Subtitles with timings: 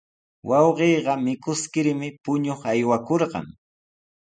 [0.49, 3.45] Wawqiiqa mikuskirmi puñuq aywakurqan.